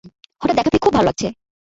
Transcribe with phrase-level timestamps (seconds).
[0.41, 1.27] হঠাৎ দেখা পেয়ে খুব ভালো লাগছে!